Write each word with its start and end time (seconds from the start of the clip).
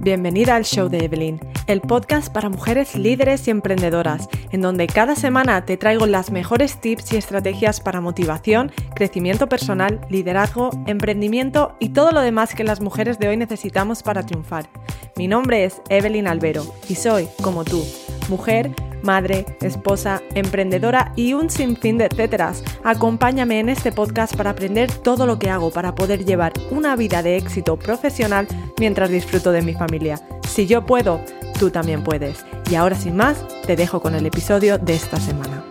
Bienvenida 0.00 0.54
al 0.54 0.64
show 0.64 0.88
de 0.88 1.04
Evelyn, 1.04 1.40
el 1.66 1.80
podcast 1.80 2.32
para 2.32 2.48
mujeres 2.48 2.94
líderes 2.96 3.46
y 3.48 3.50
emprendedoras, 3.50 4.28
en 4.52 4.62
donde 4.62 4.86
cada 4.86 5.16
semana 5.16 5.64
te 5.64 5.76
traigo 5.76 6.06
las 6.06 6.30
mejores 6.30 6.80
tips 6.80 7.12
y 7.12 7.16
estrategias 7.16 7.80
para 7.80 8.00
motivación, 8.00 8.72
crecimiento 8.94 9.48
personal, 9.48 10.00
liderazgo, 10.08 10.70
emprendimiento 10.86 11.76
y 11.80 11.88
todo 11.88 12.12
lo 12.12 12.20
demás 12.20 12.54
que 12.54 12.64
las 12.64 12.80
mujeres 12.80 13.18
de 13.18 13.28
hoy 13.28 13.36
necesitamos 13.36 14.02
para 14.02 14.24
triunfar. 14.24 14.68
Mi 15.16 15.28
nombre 15.28 15.64
es 15.64 15.82
Evelyn 15.88 16.28
Albero 16.28 16.64
y 16.88 16.94
soy, 16.94 17.28
como 17.42 17.64
tú, 17.64 17.84
mujer, 18.28 18.72
madre, 19.06 19.46
esposa, 19.62 20.20
emprendedora 20.34 21.12
y 21.16 21.32
un 21.32 21.48
sinfín 21.48 21.96
de 21.96 22.06
etcéteras. 22.06 22.62
Acompáñame 22.84 23.60
en 23.60 23.70
este 23.70 23.92
podcast 23.92 24.36
para 24.36 24.50
aprender 24.50 24.92
todo 24.92 25.24
lo 25.24 25.38
que 25.38 25.48
hago 25.48 25.70
para 25.70 25.94
poder 25.94 26.26
llevar 26.26 26.52
una 26.70 26.96
vida 26.96 27.22
de 27.22 27.38
éxito 27.38 27.78
profesional 27.78 28.46
mientras 28.78 29.08
disfruto 29.08 29.52
de 29.52 29.62
mi 29.62 29.72
familia. 29.72 30.20
Si 30.46 30.66
yo 30.66 30.84
puedo, 30.84 31.20
tú 31.58 31.70
también 31.70 32.04
puedes. 32.04 32.44
Y 32.70 32.74
ahora 32.74 32.96
sin 32.96 33.16
más, 33.16 33.42
te 33.66 33.76
dejo 33.76 34.02
con 34.02 34.14
el 34.14 34.26
episodio 34.26 34.76
de 34.76 34.94
esta 34.94 35.18
semana. 35.18 35.64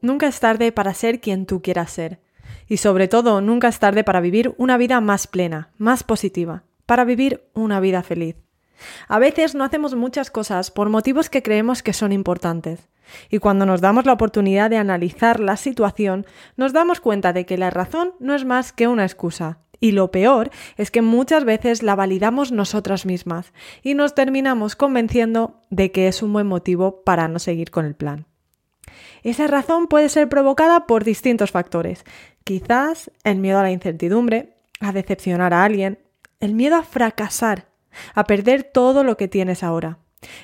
Nunca 0.00 0.26
es 0.26 0.40
tarde 0.40 0.72
para 0.72 0.94
ser 0.94 1.20
quien 1.20 1.46
tú 1.46 1.62
quieras 1.62 1.92
ser. 1.92 2.20
Y 2.68 2.78
sobre 2.78 3.06
todo, 3.06 3.40
nunca 3.40 3.68
es 3.68 3.78
tarde 3.78 4.02
para 4.02 4.20
vivir 4.20 4.54
una 4.56 4.76
vida 4.78 5.00
más 5.00 5.26
plena, 5.26 5.70
más 5.78 6.02
positiva, 6.02 6.64
para 6.86 7.04
vivir 7.04 7.44
una 7.54 7.80
vida 7.80 8.02
feliz. 8.02 8.36
A 9.08 9.18
veces 9.18 9.54
no 9.54 9.64
hacemos 9.64 9.94
muchas 9.94 10.30
cosas 10.30 10.70
por 10.70 10.88
motivos 10.88 11.30
que 11.30 11.42
creemos 11.42 11.82
que 11.82 11.92
son 11.92 12.12
importantes. 12.12 12.88
Y 13.30 13.38
cuando 13.38 13.66
nos 13.66 13.80
damos 13.80 14.06
la 14.06 14.12
oportunidad 14.12 14.70
de 14.70 14.78
analizar 14.78 15.40
la 15.40 15.56
situación, 15.56 16.26
nos 16.56 16.72
damos 16.72 17.00
cuenta 17.00 17.32
de 17.32 17.46
que 17.46 17.58
la 17.58 17.70
razón 17.70 18.14
no 18.20 18.34
es 18.34 18.44
más 18.44 18.72
que 18.72 18.88
una 18.88 19.04
excusa. 19.04 19.58
Y 19.80 19.92
lo 19.92 20.12
peor 20.12 20.50
es 20.76 20.92
que 20.92 21.02
muchas 21.02 21.44
veces 21.44 21.82
la 21.82 21.96
validamos 21.96 22.52
nosotras 22.52 23.04
mismas 23.04 23.52
y 23.82 23.94
nos 23.94 24.14
terminamos 24.14 24.76
convenciendo 24.76 25.60
de 25.70 25.90
que 25.90 26.06
es 26.06 26.22
un 26.22 26.32
buen 26.32 26.46
motivo 26.46 27.02
para 27.02 27.26
no 27.26 27.40
seguir 27.40 27.72
con 27.72 27.84
el 27.84 27.96
plan. 27.96 28.26
Esa 29.24 29.48
razón 29.48 29.88
puede 29.88 30.08
ser 30.08 30.28
provocada 30.28 30.86
por 30.86 31.02
distintos 31.02 31.50
factores. 31.50 32.04
Quizás 32.44 33.10
el 33.24 33.38
miedo 33.38 33.58
a 33.58 33.62
la 33.62 33.72
incertidumbre, 33.72 34.56
a 34.78 34.92
decepcionar 34.92 35.52
a 35.52 35.64
alguien, 35.64 35.98
el 36.38 36.54
miedo 36.54 36.76
a 36.76 36.84
fracasar 36.84 37.71
a 38.14 38.24
perder 38.24 38.64
todo 38.64 39.04
lo 39.04 39.16
que 39.16 39.28
tienes 39.28 39.62
ahora. 39.62 39.98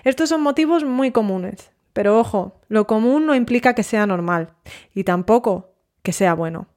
Estos 0.05 0.29
son 0.29 0.43
motivos 0.43 0.85
muy 0.85 1.13
comunes, 1.13 1.71
pero 1.93 2.19
ojo, 2.19 2.61
lo 2.69 2.87
común 2.87 3.27
no 3.27 3.35
implica 3.35 3.75
que 3.75 3.83
sea 3.83 4.07
normal 4.07 4.55
y 4.95 5.05
tampoco 5.05 5.73
que 6.03 6.13
sea 6.13 6.35
bueno. 6.35 6.69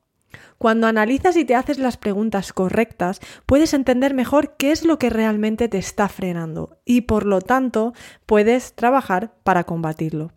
Cuando 0.57 0.87
analizas 0.87 1.35
y 1.37 1.45
te 1.45 1.55
haces 1.55 1.79
las 1.79 1.97
preguntas 1.97 2.53
correctas, 2.53 3.19
puedes 3.45 3.73
entender 3.73 4.13
mejor 4.13 4.55
qué 4.57 4.71
es 4.71 4.85
lo 4.85 4.99
que 4.99 5.09
realmente 5.09 5.67
te 5.67 5.77
está 5.77 6.07
frenando 6.07 6.77
y 6.85 7.01
por 7.01 7.25
lo 7.25 7.41
tanto 7.41 7.93
puedes 8.25 8.75
trabajar 8.75 9.33
para 9.43 9.63
combatirlo. 9.63 10.31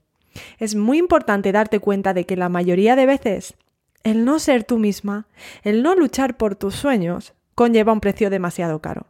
Es 0.58 0.74
muy 0.74 0.98
importante 0.98 1.52
darte 1.52 1.78
cuenta 1.78 2.14
de 2.14 2.24
que 2.24 2.36
la 2.36 2.48
mayoría 2.48 2.96
de 2.96 3.06
veces 3.06 3.54
el 4.04 4.26
no 4.26 4.38
ser 4.38 4.64
tú 4.64 4.78
misma, 4.78 5.26
el 5.62 5.82
no 5.82 5.94
luchar 5.94 6.36
por 6.36 6.56
tus 6.56 6.74
sueños, 6.74 7.32
conlleva 7.54 7.92
un 7.92 8.00
precio 8.00 8.28
demasiado 8.28 8.80
caro. 8.80 9.06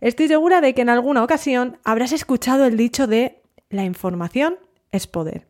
Estoy 0.00 0.28
segura 0.28 0.60
de 0.60 0.74
que 0.74 0.82
en 0.82 0.88
alguna 0.88 1.22
ocasión 1.22 1.78
habrás 1.84 2.12
escuchado 2.12 2.64
el 2.64 2.76
dicho 2.76 3.06
de 3.06 3.42
la 3.68 3.84
información 3.84 4.56
es 4.92 5.06
poder. 5.06 5.46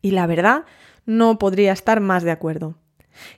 Y 0.00 0.12
la 0.12 0.26
verdad, 0.26 0.64
no 1.04 1.38
podría 1.38 1.72
estar 1.72 2.00
más 2.00 2.22
de 2.22 2.30
acuerdo. 2.30 2.76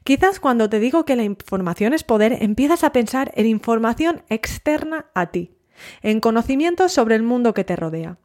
Quizás 0.05 0.41
cuando 0.41 0.69
te 0.69 0.81
digo 0.81 1.05
que 1.05 1.17
la 1.17 1.23
información 1.23 1.95
es 1.95 2.05
poder, 2.05 2.43
empiezas 2.43 2.85
a 2.85 2.93
pensar 2.93 3.33
en 3.37 3.47
información 3.47 4.23
externa 4.29 5.07
a 5.15 5.31
ti, 5.31 5.57
en 6.03 6.21
conocimientos 6.21 6.93
sobre 6.93 7.15
el 7.15 7.23
mundo 7.23 7.55
que 7.55 7.65
te 7.65 7.77
rodea. 7.77 8.19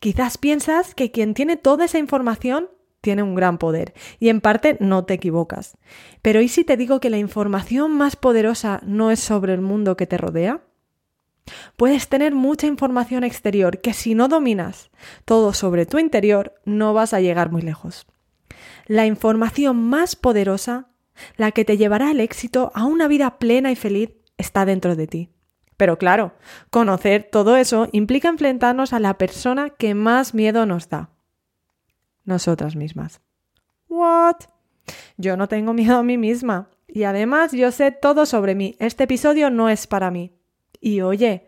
Quizás 0.00 0.38
piensas 0.38 0.94
que 0.94 1.10
quien 1.10 1.34
tiene 1.34 1.56
toda 1.56 1.86
esa 1.86 1.98
información 1.98 2.68
tiene 3.00 3.22
un 3.22 3.34
gran 3.34 3.58
poder, 3.58 3.94
y 4.18 4.28
en 4.28 4.40
parte 4.40 4.76
no 4.80 5.04
te 5.04 5.14
equivocas. 5.14 5.78
Pero 6.20 6.40
¿y 6.40 6.48
si 6.48 6.64
te 6.64 6.76
digo 6.76 7.00
que 7.00 7.10
la 7.10 7.18
información 7.18 7.92
más 7.92 8.16
poderosa 8.16 8.80
no 8.84 9.10
es 9.10 9.20
sobre 9.20 9.54
el 9.54 9.60
mundo 9.60 9.96
que 9.96 10.06
te 10.06 10.18
rodea? 10.18 10.62
Puedes 11.76 12.08
tener 12.08 12.34
mucha 12.34 12.66
información 12.66 13.24
exterior 13.24 13.80
que 13.80 13.92
si 13.92 14.14
no 14.14 14.28
dominas 14.28 14.90
todo 15.24 15.52
sobre 15.52 15.86
tu 15.86 15.98
interior 15.98 16.54
no 16.64 16.94
vas 16.94 17.14
a 17.14 17.20
llegar 17.20 17.50
muy 17.50 17.62
lejos. 17.62 18.06
La 18.86 19.06
información 19.06 19.76
más 19.76 20.16
poderosa, 20.16 20.88
la 21.36 21.52
que 21.52 21.64
te 21.64 21.76
llevará 21.76 22.10
al 22.10 22.20
éxito 22.20 22.72
a 22.74 22.84
una 22.84 23.08
vida 23.08 23.38
plena 23.38 23.70
y 23.70 23.76
feliz, 23.76 24.10
está 24.36 24.64
dentro 24.64 24.96
de 24.96 25.06
ti. 25.06 25.30
Pero 25.76 25.96
claro, 25.98 26.32
conocer 26.70 27.28
todo 27.30 27.56
eso 27.56 27.88
implica 27.92 28.28
enfrentarnos 28.28 28.92
a 28.92 28.98
la 28.98 29.16
persona 29.16 29.70
que 29.70 29.94
más 29.94 30.34
miedo 30.34 30.66
nos 30.66 30.88
da. 30.88 31.10
Nosotras 32.24 32.76
mismas. 32.76 33.20
¿What? 33.88 34.36
Yo 35.16 35.36
no 35.36 35.48
tengo 35.48 35.72
miedo 35.72 35.98
a 35.98 36.02
mí 36.02 36.18
misma. 36.18 36.68
Y 36.86 37.04
además 37.04 37.52
yo 37.52 37.70
sé 37.70 37.92
todo 37.92 38.26
sobre 38.26 38.54
mí. 38.54 38.74
Este 38.78 39.04
episodio 39.04 39.50
no 39.50 39.68
es 39.68 39.86
para 39.86 40.10
mí. 40.10 40.32
Y 40.80 41.00
oye, 41.00 41.44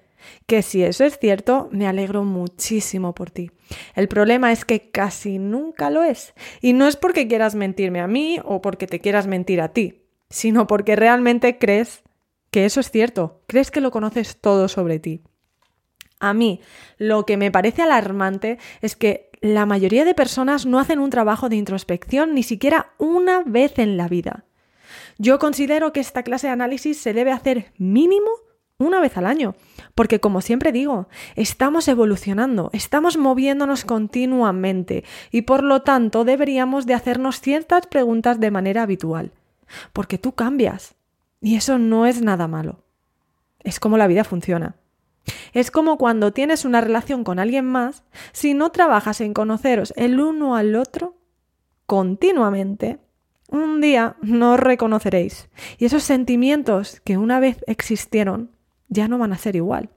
que 0.47 0.63
si 0.63 0.83
eso 0.83 1.05
es 1.05 1.19
cierto, 1.19 1.69
me 1.73 1.87
alegro 1.87 2.25
muchísimo 2.25 3.15
por 3.15 3.31
ti. 3.31 3.51
El 3.95 4.09
problema 4.09 4.53
es 4.53 4.65
que 4.65 4.91
casi 4.91 5.39
nunca 5.39 5.91
lo 5.91 6.03
es. 6.03 6.35
Y 6.61 6.73
no 6.73 6.87
es 6.87 6.97
porque 6.97 7.29
quieras 7.29 7.55
mentirme 7.55 8.01
a 8.01 8.07
mí 8.07 8.39
o 8.45 8.61
porque 8.61 8.87
te 8.87 9.01
quieras 9.01 9.27
mentir 9.27 9.61
a 9.61 9.73
ti, 9.73 10.03
sino 10.29 10.67
porque 10.67 10.97
realmente 10.97 11.59
crees 11.59 12.03
que 12.51 12.65
eso 12.65 12.81
es 12.81 12.91
cierto, 12.91 13.43
crees 13.47 13.71
que 13.71 13.81
lo 13.81 13.91
conoces 13.91 14.41
todo 14.41 14.69
sobre 14.69 14.99
ti. 14.99 15.23
A 16.19 16.35
mí, 16.35 16.61
lo 16.99 17.25
que 17.25 17.37
me 17.37 17.51
parece 17.51 17.83
alarmante 17.83 18.59
es 18.83 18.97
que 18.97 19.31
la 19.41 19.65
mayoría 19.65 20.05
de 20.05 20.15
personas 20.15 20.67
no 20.67 20.79
hacen 20.79 20.99
un 20.99 21.09
trabajo 21.09 21.49
de 21.49 21.57
introspección 21.57 22.35
ni 22.35 22.43
siquiera 22.43 22.93
una 22.99 23.43
vez 23.47 23.79
en 23.79 23.97
la 23.97 24.07
vida. 24.07 24.45
Yo 25.17 25.39
considero 25.39 25.93
que 25.93 26.01
esta 26.01 26.23
clase 26.23 26.49
de 26.49 26.53
análisis 26.53 26.99
se 26.99 27.15
debe 27.15 27.33
hacer 27.33 27.73
mínimo 27.79 28.31
una 28.81 28.99
vez 29.01 29.17
al 29.17 29.27
año. 29.27 29.55
Porque 29.95 30.19
como 30.19 30.41
siempre 30.41 30.73
digo, 30.73 31.09
estamos 31.37 31.87
evolucionando, 31.87 32.71
estamos 32.73 33.17
moviéndonos 33.17 33.85
continuamente 33.85 35.05
y 35.31 35.43
por 35.43 35.63
lo 35.63 35.83
tanto 35.83 36.25
deberíamos 36.25 36.87
de 36.87 36.95
hacernos 36.95 37.41
ciertas 37.41 37.87
preguntas 37.87 38.41
de 38.41 38.51
manera 38.51 38.83
habitual. 38.83 39.33
Porque 39.93 40.19
tú 40.19 40.33
cambias 40.33 40.95
y 41.41 41.57
eso 41.57 41.79
no 41.79 42.07
es 42.07 42.23
nada 42.23 42.49
malo. 42.49 42.83
Es 43.63 43.79
como 43.79 43.99
la 43.99 44.07
vida 44.07 44.25
funciona. 44.25 44.75
Es 45.53 45.71
como 45.71 45.99
cuando 45.99 46.33
tienes 46.33 46.65
una 46.65 46.81
relación 46.81 47.25
con 47.25 47.39
alguien 47.39 47.67
más, 47.67 48.03
si 48.33 48.55
no 48.55 48.71
trabajas 48.71 49.21
en 49.21 49.35
conoceros 49.35 49.93
el 49.97 50.19
uno 50.19 50.57
al 50.57 50.75
otro 50.75 51.15
continuamente, 51.87 52.99
un 53.51 53.81
día 53.81 54.17
no 54.23 54.57
reconoceréis. 54.57 55.51
Y 55.77 55.85
esos 55.85 56.05
sentimientos 56.05 57.01
que 57.01 57.19
una 57.19 57.39
vez 57.41 57.63
existieron 57.67 58.51
ya 58.91 59.09
no 59.09 59.17
van 59.17 59.33
a 59.33 59.39
ser 59.39 59.57
igual. 59.57 59.89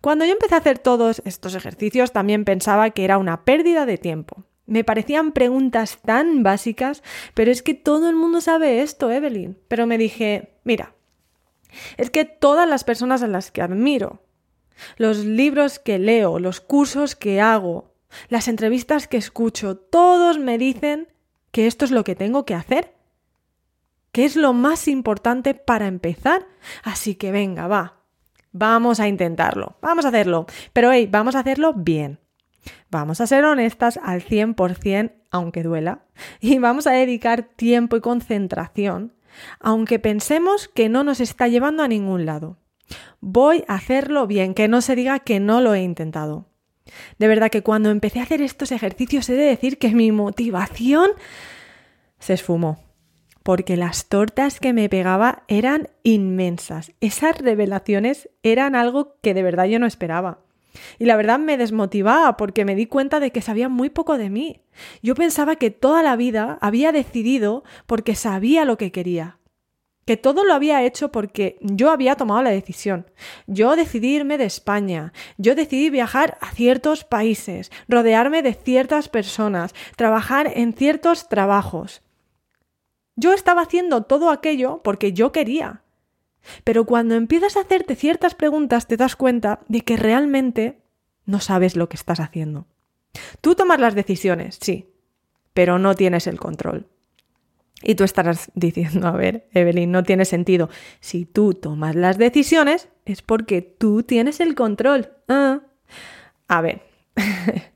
Cuando 0.00 0.24
yo 0.24 0.32
empecé 0.32 0.54
a 0.54 0.58
hacer 0.58 0.78
todos 0.78 1.22
estos 1.24 1.54
ejercicios 1.54 2.12
también 2.12 2.44
pensaba 2.44 2.90
que 2.90 3.04
era 3.04 3.18
una 3.18 3.44
pérdida 3.44 3.86
de 3.86 3.98
tiempo. 3.98 4.44
Me 4.66 4.84
parecían 4.84 5.32
preguntas 5.32 5.98
tan 6.04 6.42
básicas, 6.42 7.02
pero 7.34 7.50
es 7.50 7.62
que 7.62 7.74
todo 7.74 8.08
el 8.08 8.14
mundo 8.14 8.40
sabe 8.40 8.82
esto, 8.82 9.10
Evelyn. 9.10 9.58
Pero 9.68 9.86
me 9.86 9.98
dije, 9.98 10.54
mira, 10.64 10.94
es 11.96 12.10
que 12.10 12.24
todas 12.24 12.68
las 12.68 12.84
personas 12.84 13.22
a 13.22 13.26
las 13.26 13.50
que 13.50 13.62
admiro, 13.62 14.22
los 14.96 15.24
libros 15.24 15.78
que 15.78 15.98
leo, 15.98 16.38
los 16.38 16.60
cursos 16.60 17.16
que 17.16 17.40
hago, 17.40 17.92
las 18.28 18.48
entrevistas 18.48 19.08
que 19.08 19.16
escucho, 19.16 19.76
todos 19.76 20.38
me 20.38 20.56
dicen 20.56 21.08
que 21.50 21.66
esto 21.66 21.84
es 21.84 21.90
lo 21.90 22.04
que 22.04 22.14
tengo 22.14 22.44
que 22.44 22.54
hacer 22.54 22.94
que 24.14 24.24
es 24.24 24.36
lo 24.36 24.52
más 24.52 24.86
importante 24.86 25.54
para 25.54 25.88
empezar. 25.88 26.46
Así 26.84 27.16
que 27.16 27.32
venga, 27.32 27.66
va, 27.66 27.96
vamos 28.52 29.00
a 29.00 29.08
intentarlo, 29.08 29.76
vamos 29.82 30.04
a 30.04 30.08
hacerlo, 30.08 30.46
pero 30.72 30.92
hey, 30.92 31.08
vamos 31.10 31.34
a 31.34 31.40
hacerlo 31.40 31.74
bien. 31.74 32.20
Vamos 32.92 33.20
a 33.20 33.26
ser 33.26 33.44
honestas 33.44 33.98
al 34.00 34.22
100%, 34.22 35.12
aunque 35.32 35.64
duela, 35.64 36.04
y 36.40 36.60
vamos 36.60 36.86
a 36.86 36.92
dedicar 36.92 37.42
tiempo 37.42 37.96
y 37.96 38.00
concentración, 38.00 39.12
aunque 39.58 39.98
pensemos 39.98 40.68
que 40.68 40.88
no 40.88 41.02
nos 41.02 41.18
está 41.18 41.48
llevando 41.48 41.82
a 41.82 41.88
ningún 41.88 42.24
lado. 42.24 42.58
Voy 43.20 43.64
a 43.66 43.74
hacerlo 43.74 44.28
bien, 44.28 44.54
que 44.54 44.68
no 44.68 44.80
se 44.80 44.94
diga 44.94 45.18
que 45.18 45.40
no 45.40 45.60
lo 45.60 45.74
he 45.74 45.82
intentado. 45.82 46.46
De 47.18 47.26
verdad 47.26 47.50
que 47.50 47.64
cuando 47.64 47.90
empecé 47.90 48.20
a 48.20 48.22
hacer 48.22 48.42
estos 48.42 48.70
ejercicios 48.70 49.28
he 49.28 49.34
de 49.34 49.42
decir 49.42 49.78
que 49.78 49.92
mi 49.92 50.12
motivación 50.12 51.10
se 52.20 52.34
esfumó 52.34 52.83
porque 53.44 53.76
las 53.76 54.06
tortas 54.06 54.58
que 54.58 54.72
me 54.72 54.88
pegaba 54.88 55.44
eran 55.48 55.90
inmensas. 56.02 56.92
Esas 57.00 57.38
revelaciones 57.38 58.30
eran 58.42 58.74
algo 58.74 59.16
que 59.22 59.34
de 59.34 59.42
verdad 59.42 59.66
yo 59.66 59.78
no 59.78 59.86
esperaba. 59.86 60.38
Y 60.98 61.04
la 61.04 61.16
verdad 61.16 61.38
me 61.38 61.58
desmotivaba 61.58 62.36
porque 62.38 62.64
me 62.64 62.74
di 62.74 62.86
cuenta 62.86 63.20
de 63.20 63.30
que 63.30 63.42
sabía 63.42 63.68
muy 63.68 63.90
poco 63.90 64.16
de 64.16 64.30
mí. 64.30 64.62
Yo 65.02 65.14
pensaba 65.14 65.56
que 65.56 65.70
toda 65.70 66.02
la 66.02 66.16
vida 66.16 66.58
había 66.62 66.90
decidido 66.90 67.64
porque 67.86 68.14
sabía 68.14 68.64
lo 68.64 68.78
que 68.78 68.90
quería. 68.90 69.38
Que 70.06 70.16
todo 70.16 70.44
lo 70.44 70.54
había 70.54 70.82
hecho 70.82 71.12
porque 71.12 71.58
yo 71.60 71.90
había 71.90 72.16
tomado 72.16 72.42
la 72.42 72.50
decisión. 72.50 73.06
Yo 73.46 73.76
decidí 73.76 74.16
irme 74.16 74.38
de 74.38 74.46
España. 74.46 75.12
Yo 75.36 75.54
decidí 75.54 75.90
viajar 75.90 76.38
a 76.40 76.50
ciertos 76.50 77.04
países, 77.04 77.70
rodearme 77.88 78.42
de 78.42 78.54
ciertas 78.54 79.10
personas, 79.10 79.74
trabajar 79.96 80.50
en 80.54 80.72
ciertos 80.72 81.28
trabajos. 81.28 82.03
Yo 83.16 83.32
estaba 83.32 83.62
haciendo 83.62 84.02
todo 84.02 84.30
aquello 84.30 84.80
porque 84.82 85.12
yo 85.12 85.32
quería. 85.32 85.82
Pero 86.64 86.84
cuando 86.84 87.14
empiezas 87.14 87.56
a 87.56 87.60
hacerte 87.60 87.96
ciertas 87.96 88.34
preguntas 88.34 88.86
te 88.86 88.96
das 88.96 89.16
cuenta 89.16 89.60
de 89.68 89.80
que 89.80 89.96
realmente 89.96 90.82
no 91.24 91.40
sabes 91.40 91.76
lo 91.76 91.88
que 91.88 91.96
estás 91.96 92.20
haciendo. 92.20 92.66
Tú 93.40 93.54
tomas 93.54 93.80
las 93.80 93.94
decisiones, 93.94 94.58
sí, 94.60 94.90
pero 95.52 95.78
no 95.78 95.94
tienes 95.94 96.26
el 96.26 96.38
control. 96.38 96.86
Y 97.82 97.94
tú 97.94 98.04
estarás 98.04 98.50
diciendo, 98.54 99.06
a 99.06 99.12
ver, 99.12 99.48
Evelyn, 99.52 99.90
no 99.90 100.02
tiene 100.02 100.24
sentido. 100.24 100.68
Si 101.00 101.24
tú 101.24 101.54
tomas 101.54 101.94
las 101.94 102.18
decisiones 102.18 102.88
es 103.04 103.22
porque 103.22 103.62
tú 103.62 104.02
tienes 104.02 104.40
el 104.40 104.54
control. 104.54 105.10
Ah. 105.28 105.60
A 106.48 106.60
ver, 106.60 106.82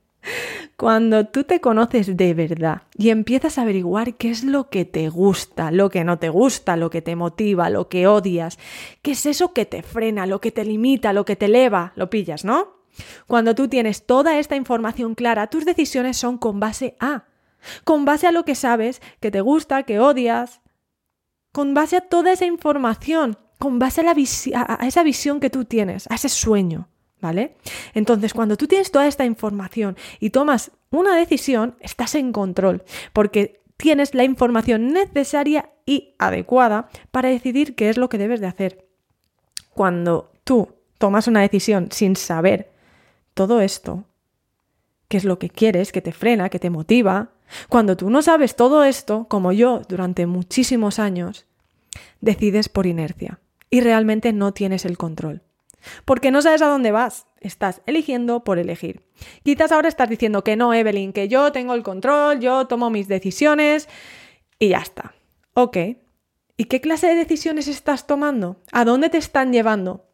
Cuando 0.78 1.26
tú 1.26 1.42
te 1.42 1.60
conoces 1.60 2.16
de 2.16 2.34
verdad 2.34 2.82
y 2.96 3.10
empiezas 3.10 3.58
a 3.58 3.62
averiguar 3.62 4.14
qué 4.14 4.30
es 4.30 4.44
lo 4.44 4.70
que 4.70 4.84
te 4.84 5.08
gusta, 5.08 5.72
lo 5.72 5.90
que 5.90 6.04
no 6.04 6.20
te 6.20 6.28
gusta, 6.28 6.76
lo 6.76 6.88
que 6.88 7.02
te 7.02 7.16
motiva, 7.16 7.68
lo 7.68 7.88
que 7.88 8.06
odias, 8.06 8.60
qué 9.02 9.10
es 9.10 9.26
eso 9.26 9.52
que 9.52 9.66
te 9.66 9.82
frena, 9.82 10.24
lo 10.24 10.40
que 10.40 10.52
te 10.52 10.64
limita, 10.64 11.12
lo 11.12 11.24
que 11.24 11.34
te 11.34 11.46
eleva, 11.46 11.92
lo 11.96 12.10
pillas, 12.10 12.44
¿no? 12.44 12.76
Cuando 13.26 13.56
tú 13.56 13.66
tienes 13.66 14.06
toda 14.06 14.38
esta 14.38 14.54
información 14.54 15.16
clara, 15.16 15.48
tus 15.48 15.64
decisiones 15.64 16.16
son 16.16 16.38
con 16.38 16.60
base 16.60 16.96
a, 17.00 17.24
con 17.82 18.04
base 18.04 18.28
a 18.28 18.32
lo 18.32 18.44
que 18.44 18.54
sabes, 18.54 19.02
que 19.18 19.32
te 19.32 19.40
gusta, 19.40 19.82
que 19.82 19.98
odias, 19.98 20.60
con 21.50 21.74
base 21.74 21.96
a 21.96 22.02
toda 22.02 22.30
esa 22.30 22.46
información, 22.46 23.36
con 23.58 23.80
base 23.80 24.02
a, 24.02 24.04
la 24.04 24.12
a 24.12 24.86
esa 24.86 25.02
visión 25.02 25.40
que 25.40 25.50
tú 25.50 25.64
tienes, 25.64 26.08
a 26.08 26.14
ese 26.14 26.28
sueño. 26.28 26.88
¿Vale? 27.20 27.56
Entonces, 27.94 28.34
cuando 28.34 28.56
tú 28.56 28.66
tienes 28.66 28.90
toda 28.90 29.06
esta 29.06 29.24
información 29.24 29.96
y 30.20 30.30
tomas 30.30 30.70
una 30.90 31.16
decisión, 31.16 31.76
estás 31.80 32.14
en 32.14 32.32
control, 32.32 32.84
porque 33.12 33.60
tienes 33.76 34.14
la 34.14 34.24
información 34.24 34.92
necesaria 34.92 35.70
y 35.86 36.14
adecuada 36.18 36.88
para 37.10 37.28
decidir 37.28 37.74
qué 37.74 37.88
es 37.88 37.96
lo 37.96 38.08
que 38.08 38.18
debes 38.18 38.40
de 38.40 38.46
hacer. 38.46 38.86
Cuando 39.74 40.32
tú 40.44 40.74
tomas 40.98 41.28
una 41.28 41.40
decisión 41.40 41.88
sin 41.92 42.16
saber 42.16 42.70
todo 43.34 43.60
esto, 43.60 44.04
qué 45.08 45.16
es 45.16 45.24
lo 45.24 45.38
que 45.38 45.48
quieres, 45.48 45.92
que 45.92 46.02
te 46.02 46.12
frena, 46.12 46.48
que 46.48 46.58
te 46.58 46.70
motiva, 46.70 47.30
cuando 47.68 47.96
tú 47.96 48.10
no 48.10 48.20
sabes 48.20 48.56
todo 48.56 48.84
esto, 48.84 49.26
como 49.28 49.52
yo 49.52 49.82
durante 49.88 50.26
muchísimos 50.26 50.98
años, 50.98 51.46
decides 52.20 52.68
por 52.68 52.86
inercia 52.86 53.40
y 53.70 53.80
realmente 53.80 54.32
no 54.32 54.52
tienes 54.52 54.84
el 54.84 54.98
control. 54.98 55.42
Porque 56.04 56.30
no 56.30 56.42
sabes 56.42 56.62
a 56.62 56.68
dónde 56.68 56.90
vas, 56.90 57.26
estás 57.40 57.82
eligiendo 57.86 58.44
por 58.44 58.58
elegir. 58.58 59.02
Quizás 59.42 59.72
ahora 59.72 59.88
estás 59.88 60.08
diciendo 60.08 60.44
que 60.44 60.56
no, 60.56 60.74
Evelyn, 60.74 61.12
que 61.12 61.28
yo 61.28 61.52
tengo 61.52 61.74
el 61.74 61.82
control, 61.82 62.40
yo 62.40 62.66
tomo 62.66 62.90
mis 62.90 63.08
decisiones 63.08 63.88
y 64.58 64.68
ya 64.68 64.78
está. 64.78 65.14
Ok. 65.54 65.76
¿Y 66.56 66.64
qué 66.64 66.80
clase 66.80 67.06
de 67.06 67.14
decisiones 67.14 67.68
estás 67.68 68.06
tomando? 68.06 68.56
¿A 68.72 68.84
dónde 68.84 69.10
te 69.10 69.18
están 69.18 69.52
llevando? 69.52 70.06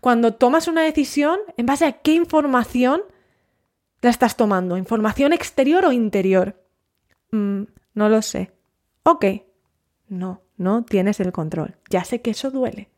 Cuando 0.00 0.34
tomas 0.34 0.66
una 0.68 0.82
decisión, 0.82 1.38
¿en 1.56 1.66
base 1.66 1.84
a 1.84 1.92
qué 1.92 2.12
información 2.12 3.02
la 4.00 4.10
estás 4.10 4.36
tomando? 4.36 4.76
¿Información 4.76 5.32
exterior 5.32 5.84
o 5.84 5.92
interior? 5.92 6.60
Mm, 7.30 7.64
no 7.94 8.08
lo 8.08 8.22
sé. 8.22 8.52
Ok. 9.04 9.24
No, 10.08 10.42
no 10.56 10.84
tienes 10.84 11.20
el 11.20 11.32
control. 11.32 11.76
Ya 11.90 12.04
sé 12.04 12.20
que 12.20 12.30
eso 12.30 12.50
duele. 12.50 12.88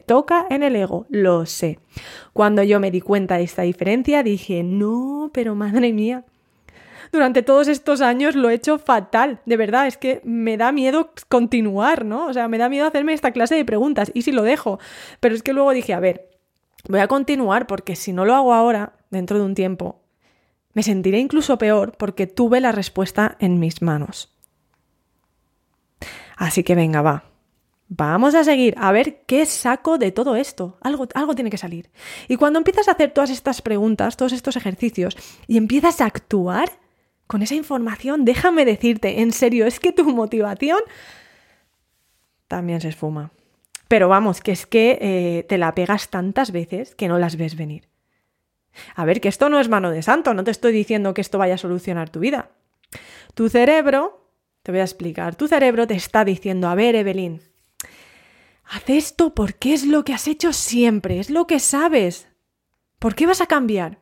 Toca 0.00 0.46
en 0.50 0.62
el 0.62 0.76
ego, 0.76 1.06
lo 1.08 1.46
sé. 1.46 1.78
Cuando 2.32 2.62
yo 2.62 2.80
me 2.80 2.90
di 2.90 3.00
cuenta 3.00 3.36
de 3.36 3.44
esta 3.44 3.62
diferencia, 3.62 4.22
dije, 4.22 4.62
no, 4.62 5.30
pero 5.32 5.54
madre 5.54 5.92
mía, 5.92 6.24
durante 7.12 7.42
todos 7.42 7.68
estos 7.68 8.00
años 8.00 8.34
lo 8.34 8.48
he 8.48 8.54
hecho 8.54 8.78
fatal. 8.78 9.40
De 9.44 9.56
verdad, 9.56 9.86
es 9.86 9.98
que 9.98 10.22
me 10.24 10.56
da 10.56 10.72
miedo 10.72 11.12
continuar, 11.28 12.04
¿no? 12.06 12.26
O 12.26 12.32
sea, 12.32 12.48
me 12.48 12.58
da 12.58 12.70
miedo 12.70 12.86
hacerme 12.86 13.12
esta 13.12 13.32
clase 13.32 13.54
de 13.54 13.64
preguntas. 13.64 14.10
¿Y 14.14 14.22
si 14.22 14.32
lo 14.32 14.42
dejo? 14.42 14.78
Pero 15.20 15.34
es 15.34 15.42
que 15.42 15.52
luego 15.52 15.72
dije, 15.72 15.92
a 15.92 16.00
ver, 16.00 16.30
voy 16.88 17.00
a 17.00 17.08
continuar 17.08 17.66
porque 17.66 17.96
si 17.96 18.12
no 18.12 18.24
lo 18.24 18.34
hago 18.34 18.54
ahora, 18.54 18.94
dentro 19.10 19.38
de 19.38 19.44
un 19.44 19.54
tiempo, 19.54 20.00
me 20.72 20.82
sentiré 20.82 21.18
incluso 21.18 21.58
peor 21.58 21.92
porque 21.98 22.26
tuve 22.26 22.60
la 22.60 22.72
respuesta 22.72 23.36
en 23.40 23.60
mis 23.60 23.82
manos. 23.82 24.34
Así 26.36 26.64
que 26.64 26.74
venga, 26.74 27.02
va. 27.02 27.31
Vamos 27.94 28.34
a 28.34 28.42
seguir 28.42 28.74
a 28.78 28.90
ver 28.90 29.20
qué 29.26 29.44
saco 29.44 29.98
de 29.98 30.12
todo 30.12 30.34
esto. 30.36 30.78
Algo, 30.80 31.08
algo 31.12 31.34
tiene 31.34 31.50
que 31.50 31.58
salir. 31.58 31.90
Y 32.26 32.36
cuando 32.36 32.58
empiezas 32.58 32.88
a 32.88 32.92
hacer 32.92 33.10
todas 33.10 33.28
estas 33.28 33.60
preguntas, 33.60 34.16
todos 34.16 34.32
estos 34.32 34.56
ejercicios, 34.56 35.14
y 35.46 35.58
empiezas 35.58 36.00
a 36.00 36.06
actuar 36.06 36.70
con 37.26 37.42
esa 37.42 37.54
información, 37.54 38.24
déjame 38.24 38.64
decirte, 38.64 39.20
en 39.20 39.30
serio, 39.30 39.66
es 39.66 39.78
que 39.78 39.92
tu 39.92 40.04
motivación 40.04 40.80
también 42.48 42.80
se 42.80 42.88
esfuma. 42.88 43.30
Pero 43.88 44.08
vamos, 44.08 44.40
que 44.40 44.52
es 44.52 44.64
que 44.64 44.98
eh, 45.02 45.44
te 45.46 45.58
la 45.58 45.74
pegas 45.74 46.08
tantas 46.08 46.50
veces 46.50 46.94
que 46.94 47.08
no 47.08 47.18
las 47.18 47.36
ves 47.36 47.56
venir. 47.56 47.90
A 48.94 49.04
ver, 49.04 49.20
que 49.20 49.28
esto 49.28 49.50
no 49.50 49.60
es 49.60 49.68
mano 49.68 49.90
de 49.90 50.00
santo, 50.00 50.32
no 50.32 50.44
te 50.44 50.50
estoy 50.50 50.72
diciendo 50.72 51.12
que 51.12 51.20
esto 51.20 51.36
vaya 51.36 51.56
a 51.56 51.58
solucionar 51.58 52.08
tu 52.08 52.20
vida. 52.20 52.52
Tu 53.34 53.50
cerebro, 53.50 54.30
te 54.62 54.72
voy 54.72 54.80
a 54.80 54.84
explicar, 54.84 55.34
tu 55.34 55.46
cerebro 55.46 55.86
te 55.86 55.94
está 55.94 56.24
diciendo, 56.24 56.68
a 56.68 56.74
ver, 56.74 56.94
Evelyn, 56.94 57.51
Haz 58.72 58.88
esto 58.88 59.34
porque 59.34 59.74
es 59.74 59.84
lo 59.84 60.02
que 60.02 60.14
has 60.14 60.26
hecho 60.26 60.54
siempre, 60.54 61.20
es 61.20 61.28
lo 61.28 61.46
que 61.46 61.60
sabes. 61.60 62.28
¿Por 62.98 63.14
qué 63.14 63.26
vas 63.26 63.42
a 63.42 63.46
cambiar? 63.46 63.98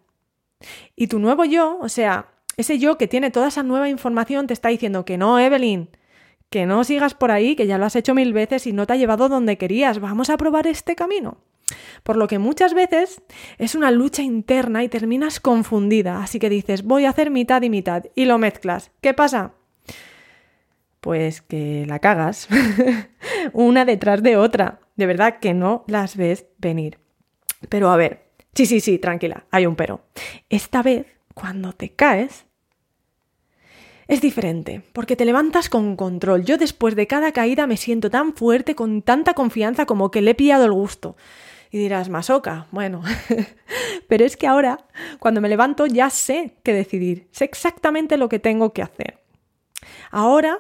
Y 0.94 1.08
tu 1.08 1.18
nuevo 1.18 1.44
yo, 1.44 1.76
o 1.80 1.88
sea, 1.88 2.28
ese 2.56 2.78
yo 2.78 2.96
que 2.96 3.08
tiene 3.08 3.32
toda 3.32 3.48
esa 3.48 3.64
nueva 3.64 3.88
información 3.88 4.46
te 4.46 4.54
está 4.54 4.68
diciendo 4.68 5.04
que 5.04 5.18
no, 5.18 5.40
Evelyn, 5.40 5.88
que 6.50 6.66
no 6.66 6.84
sigas 6.84 7.14
por 7.14 7.32
ahí, 7.32 7.56
que 7.56 7.66
ya 7.66 7.78
lo 7.78 7.84
has 7.84 7.96
hecho 7.96 8.14
mil 8.14 8.32
veces 8.32 8.64
y 8.68 8.72
no 8.72 8.86
te 8.86 8.92
ha 8.92 8.96
llevado 8.96 9.28
donde 9.28 9.58
querías, 9.58 9.98
vamos 9.98 10.30
a 10.30 10.36
probar 10.36 10.68
este 10.68 10.94
camino. 10.94 11.38
Por 12.04 12.16
lo 12.16 12.28
que 12.28 12.38
muchas 12.38 12.72
veces 12.72 13.22
es 13.58 13.74
una 13.74 13.90
lucha 13.90 14.22
interna 14.22 14.84
y 14.84 14.88
terminas 14.88 15.40
confundida, 15.40 16.22
así 16.22 16.38
que 16.38 16.48
dices, 16.48 16.84
voy 16.84 17.06
a 17.06 17.10
hacer 17.10 17.32
mitad 17.32 17.60
y 17.62 17.70
mitad 17.70 18.04
y 18.14 18.24
lo 18.24 18.38
mezclas. 18.38 18.92
¿Qué 19.00 19.14
pasa? 19.14 19.54
Pues 21.00 21.40
que 21.42 21.84
la 21.86 21.98
cagas 21.98 22.48
una 23.52 23.84
detrás 23.84 24.22
de 24.22 24.36
otra. 24.36 24.80
De 24.96 25.06
verdad 25.06 25.38
que 25.40 25.54
no 25.54 25.84
las 25.86 26.16
ves 26.16 26.46
venir. 26.58 26.98
Pero 27.68 27.90
a 27.90 27.96
ver, 27.96 28.24
sí, 28.54 28.66
sí, 28.66 28.80
sí, 28.80 28.98
tranquila, 28.98 29.44
hay 29.50 29.66
un 29.66 29.76
pero. 29.76 30.02
Esta 30.48 30.82
vez, 30.82 31.06
cuando 31.34 31.72
te 31.72 31.90
caes, 31.90 32.44
es 34.08 34.20
diferente, 34.20 34.82
porque 34.92 35.16
te 35.16 35.24
levantas 35.24 35.68
con 35.68 35.94
control. 35.96 36.44
Yo 36.44 36.58
después 36.58 36.96
de 36.96 37.06
cada 37.06 37.32
caída 37.32 37.66
me 37.66 37.76
siento 37.76 38.10
tan 38.10 38.34
fuerte, 38.34 38.74
con 38.74 39.02
tanta 39.02 39.34
confianza 39.34 39.86
como 39.86 40.10
que 40.10 40.20
le 40.20 40.32
he 40.32 40.34
pillado 40.34 40.64
el 40.64 40.72
gusto. 40.72 41.16
Y 41.70 41.78
dirás, 41.78 42.08
masoca, 42.08 42.66
bueno, 42.72 43.02
pero 44.08 44.24
es 44.24 44.36
que 44.36 44.48
ahora, 44.48 44.84
cuando 45.20 45.40
me 45.40 45.48
levanto, 45.48 45.86
ya 45.86 46.10
sé 46.10 46.56
qué 46.64 46.74
decidir, 46.74 47.28
sé 47.30 47.44
exactamente 47.44 48.16
lo 48.16 48.28
que 48.28 48.40
tengo 48.40 48.72
que 48.72 48.82
hacer. 48.82 49.20
Ahora 50.10 50.58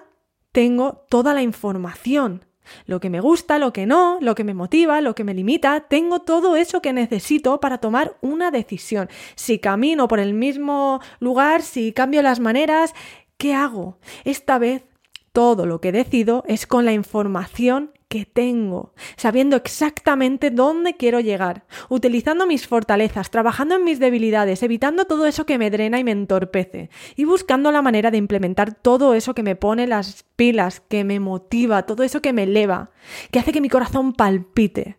tengo 0.52 1.04
toda 1.08 1.34
la 1.34 1.42
información. 1.42 2.44
Lo 2.86 3.00
que 3.00 3.10
me 3.10 3.20
gusta, 3.20 3.58
lo 3.58 3.72
que 3.72 3.86
no, 3.86 4.18
lo 4.20 4.34
que 4.34 4.44
me 4.44 4.54
motiva, 4.54 5.00
lo 5.00 5.14
que 5.14 5.24
me 5.24 5.34
limita, 5.34 5.80
tengo 5.88 6.20
todo 6.20 6.56
eso 6.56 6.80
que 6.80 6.92
necesito 6.92 7.60
para 7.60 7.78
tomar 7.78 8.16
una 8.20 8.50
decisión. 8.50 9.08
Si 9.34 9.58
camino 9.58 10.08
por 10.08 10.20
el 10.20 10.34
mismo 10.34 11.00
lugar, 11.18 11.62
si 11.62 11.92
cambio 11.92 12.22
las 12.22 12.38
maneras, 12.38 12.94
¿qué 13.38 13.54
hago? 13.54 13.98
Esta 14.24 14.58
vez 14.58 14.84
todo 15.32 15.66
lo 15.66 15.80
que 15.80 15.92
decido 15.92 16.44
es 16.46 16.66
con 16.66 16.84
la 16.84 16.92
información 16.92 17.92
que 18.10 18.26
tengo, 18.26 18.92
sabiendo 19.16 19.54
exactamente 19.54 20.50
dónde 20.50 20.96
quiero 20.96 21.20
llegar, 21.20 21.64
utilizando 21.88 22.44
mis 22.44 22.66
fortalezas, 22.66 23.30
trabajando 23.30 23.76
en 23.76 23.84
mis 23.84 24.00
debilidades, 24.00 24.64
evitando 24.64 25.04
todo 25.04 25.26
eso 25.26 25.46
que 25.46 25.58
me 25.58 25.70
drena 25.70 26.00
y 26.00 26.02
me 26.02 26.10
entorpece, 26.10 26.90
y 27.14 27.24
buscando 27.24 27.70
la 27.70 27.82
manera 27.82 28.10
de 28.10 28.16
implementar 28.18 28.74
todo 28.74 29.14
eso 29.14 29.32
que 29.32 29.44
me 29.44 29.54
pone 29.54 29.86
las 29.86 30.24
pilas, 30.34 30.80
que 30.80 31.04
me 31.04 31.20
motiva, 31.20 31.84
todo 31.84 32.02
eso 32.02 32.20
que 32.20 32.32
me 32.32 32.42
eleva, 32.42 32.90
que 33.30 33.38
hace 33.38 33.52
que 33.52 33.60
mi 33.60 33.68
corazón 33.68 34.12
palpite. 34.12 34.98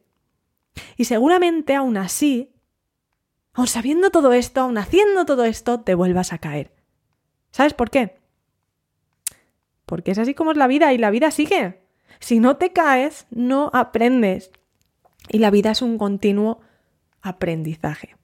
Y 0.96 1.04
seguramente 1.04 1.76
aún 1.76 1.98
así, 1.98 2.54
aún 3.52 3.68
sabiendo 3.68 4.10
todo 4.12 4.32
esto, 4.32 4.62
aún 4.62 4.78
haciendo 4.78 5.26
todo 5.26 5.44
esto, 5.44 5.82
te 5.82 5.96
vuelvas 5.96 6.32
a 6.32 6.38
caer. 6.38 6.72
¿Sabes 7.52 7.74
por 7.74 7.90
qué? 7.90 8.16
Porque 9.86 10.12
es 10.12 10.18
así 10.18 10.34
como 10.34 10.52
es 10.52 10.58
la 10.58 10.68
vida 10.68 10.94
y 10.94 10.98
la 10.98 11.10
vida 11.10 11.30
sigue. 11.30 11.81
Si 12.22 12.40
no 12.40 12.56
te 12.56 12.72
caes, 12.72 13.26
no 13.32 13.70
aprendes. 13.74 14.52
Y 15.28 15.40
la 15.40 15.52
vida 15.52 15.72
es 15.72 15.82
un 15.82 15.98
continuo 15.98 16.62
aprendizaje. 17.22 18.16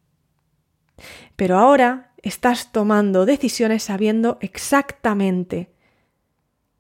Pero 1.35 1.57
ahora 1.57 2.13
estás 2.21 2.71
tomando 2.71 3.25
decisiones 3.25 3.83
sabiendo 3.83 4.37
exactamente 4.41 5.71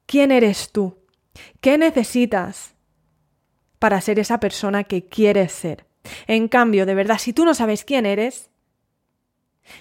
quién 0.05 0.31
eres 0.31 0.71
tú, 0.71 0.97
qué 1.59 1.77
necesitas 1.77 2.75
para 3.79 4.01
ser 4.01 4.19
esa 4.19 4.39
persona 4.39 4.83
que 4.83 5.07
quieres 5.07 5.51
ser. 5.51 5.85
En 6.25 6.47
cambio, 6.47 6.85
de 6.85 6.95
verdad, 6.95 7.17
si 7.19 7.33
tú 7.33 7.45
no 7.45 7.53
sabes 7.53 7.83
quién 7.83 8.05
eres, 8.05 8.49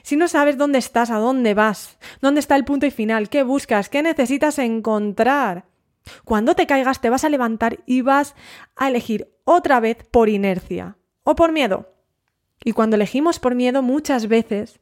si 0.02 0.16
no 0.16 0.28
sabes 0.28 0.58
dónde 0.58 0.78
estás, 0.78 1.10
a 1.10 1.18
dónde 1.18 1.54
vas, 1.54 1.98
dónde 2.20 2.40
está 2.40 2.56
el 2.56 2.64
punto 2.64 2.86
y 2.86 2.90
final, 2.90 3.28
qué 3.28 3.42
buscas, 3.42 3.88
qué 3.88 4.02
necesitas 4.02 4.58
encontrar, 4.58 5.64
cuando 6.24 6.54
te 6.54 6.66
caigas 6.66 7.00
te 7.00 7.10
vas 7.10 7.24
a 7.24 7.28
levantar 7.28 7.78
y 7.86 8.02
vas 8.02 8.34
a 8.76 8.88
elegir 8.88 9.32
otra 9.44 9.80
vez 9.80 9.98
por 10.10 10.28
inercia 10.28 10.96
o 11.22 11.34
por 11.34 11.52
miedo. 11.52 11.94
Y 12.64 12.72
cuando 12.72 12.96
elegimos 12.96 13.38
por 13.38 13.54
miedo 13.54 13.82
muchas 13.82 14.28
veces 14.28 14.80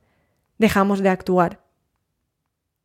dejamos 0.59 1.01
de 1.01 1.09
actuar. 1.09 1.61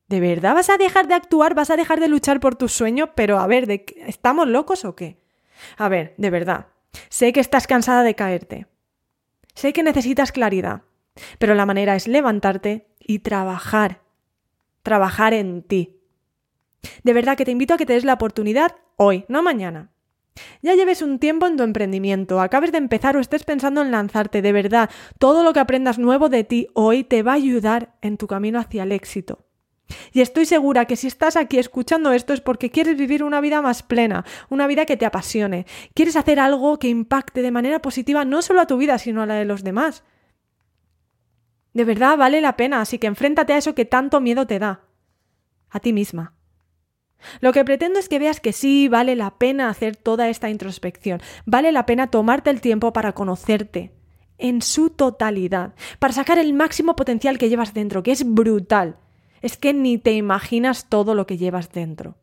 ¿De 0.07 0.19
verdad 0.19 0.55
vas 0.55 0.69
a 0.69 0.77
dejar 0.77 1.07
de 1.07 1.13
actuar? 1.13 1.53
¿Vas 1.53 1.69
a 1.69 1.77
dejar 1.77 1.99
de 1.99 2.07
luchar 2.07 2.39
por 2.39 2.55
tu 2.55 2.67
sueño? 2.67 3.13
Pero 3.15 3.39
a 3.39 3.47
ver, 3.47 3.69
¿estamos 4.07 4.47
locos 4.47 4.83
o 4.83 4.95
qué? 4.95 5.21
A 5.77 5.87
ver, 5.87 6.15
de 6.17 6.29
verdad, 6.29 6.67
sé 7.09 7.31
que 7.31 7.39
estás 7.39 7.67
cansada 7.67 8.03
de 8.03 8.15
caerte. 8.15 8.65
Sé 9.53 9.71
que 9.73 9.83
necesitas 9.83 10.31
claridad. 10.31 10.81
Pero 11.37 11.53
la 11.53 11.65
manera 11.65 11.95
es 11.95 12.07
levantarte 12.07 12.87
y 12.99 13.19
trabajar. 13.19 14.01
Trabajar 14.83 15.33
en 15.33 15.63
ti. 15.63 15.98
De 17.03 17.13
verdad 17.13 17.37
que 17.37 17.45
te 17.45 17.51
invito 17.51 17.73
a 17.73 17.77
que 17.77 17.85
te 17.85 17.93
des 17.93 18.05
la 18.05 18.13
oportunidad 18.13 18.75
hoy, 18.95 19.25
no 19.27 19.43
mañana. 19.43 19.91
Ya 20.61 20.75
lleves 20.75 21.01
un 21.01 21.19
tiempo 21.19 21.47
en 21.47 21.57
tu 21.57 21.63
emprendimiento, 21.63 22.41
acabes 22.41 22.71
de 22.71 22.77
empezar 22.77 23.17
o 23.17 23.19
estés 23.19 23.43
pensando 23.43 23.81
en 23.81 23.91
lanzarte, 23.91 24.41
de 24.41 24.51
verdad, 24.51 24.89
todo 25.17 25.43
lo 25.43 25.53
que 25.53 25.59
aprendas 25.59 25.99
nuevo 25.99 26.29
de 26.29 26.43
ti 26.43 26.67
hoy 26.73 27.03
te 27.03 27.23
va 27.23 27.33
a 27.33 27.35
ayudar 27.35 27.95
en 28.01 28.17
tu 28.17 28.27
camino 28.27 28.59
hacia 28.59 28.83
el 28.83 28.91
éxito. 28.91 29.45
Y 30.11 30.21
estoy 30.21 30.45
segura 30.45 30.85
que 30.85 30.95
si 30.95 31.07
estás 31.07 31.35
aquí 31.35 31.57
escuchando 31.57 32.11
esto 32.11 32.33
es 32.33 32.41
porque 32.41 32.69
quieres 32.69 32.95
vivir 32.95 33.23
una 33.23 33.41
vida 33.41 33.61
más 33.61 33.81
plena, 33.81 34.23
una 34.49 34.67
vida 34.67 34.85
que 34.85 34.97
te 34.97 35.05
apasione, 35.05 35.65
quieres 35.95 36.15
hacer 36.15 36.39
algo 36.39 36.77
que 36.77 36.89
impacte 36.89 37.41
de 37.41 37.51
manera 37.51 37.81
positiva 37.81 38.23
no 38.23 38.41
solo 38.41 38.61
a 38.61 38.67
tu 38.67 38.77
vida, 38.77 38.97
sino 38.99 39.21
a 39.21 39.25
la 39.25 39.35
de 39.35 39.45
los 39.45 39.63
demás. 39.63 40.03
De 41.73 41.85
verdad 41.85 42.17
vale 42.17 42.41
la 42.41 42.55
pena, 42.55 42.81
así 42.81 42.99
que 42.99 43.07
enfréntate 43.07 43.53
a 43.53 43.57
eso 43.57 43.75
que 43.75 43.85
tanto 43.85 44.21
miedo 44.21 44.45
te 44.45 44.59
da. 44.59 44.81
A 45.69 45.79
ti 45.79 45.93
misma. 45.93 46.38
Lo 47.41 47.53
que 47.53 47.65
pretendo 47.65 47.99
es 47.99 48.09
que 48.09 48.19
veas 48.19 48.39
que 48.39 48.53
sí 48.53 48.87
vale 48.87 49.15
la 49.15 49.31
pena 49.31 49.69
hacer 49.69 49.95
toda 49.95 50.29
esta 50.29 50.49
introspección, 50.49 51.21
vale 51.45 51.71
la 51.71 51.85
pena 51.85 52.07
tomarte 52.07 52.49
el 52.49 52.61
tiempo 52.61 52.93
para 52.93 53.13
conocerte 53.13 53.91
en 54.37 54.61
su 54.61 54.89
totalidad, 54.89 55.73
para 55.99 56.13
sacar 56.13 56.39
el 56.39 56.53
máximo 56.53 56.95
potencial 56.95 57.37
que 57.37 57.49
llevas 57.49 57.73
dentro, 57.73 58.03
que 58.03 58.11
es 58.11 58.23
brutal. 58.25 58.97
Es 59.41 59.57
que 59.57 59.73
ni 59.73 59.97
te 59.97 60.13
imaginas 60.13 60.87
todo 60.89 61.13
lo 61.13 61.27
que 61.27 61.37
llevas 61.37 61.71
dentro. 61.71 62.15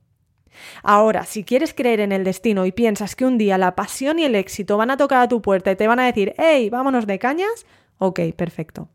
Ahora, 0.82 1.24
si 1.24 1.44
quieres 1.44 1.74
creer 1.74 2.00
en 2.00 2.12
el 2.12 2.24
destino 2.24 2.64
y 2.66 2.72
piensas 2.72 3.14
que 3.14 3.26
un 3.26 3.38
día 3.38 3.58
la 3.58 3.76
pasión 3.76 4.18
y 4.18 4.24
el 4.24 4.34
éxito 4.34 4.76
van 4.76 4.90
a 4.90 4.96
tocar 4.96 5.20
a 5.20 5.28
tu 5.28 5.42
puerta 5.42 5.70
y 5.70 5.76
te 5.76 5.86
van 5.86 6.00
a 6.00 6.06
decir, 6.06 6.34
hey, 6.38 6.70
vámonos 6.70 7.06
de 7.06 7.18
cañas, 7.18 7.66
ok, 7.98 8.20
perfecto. 8.34 8.88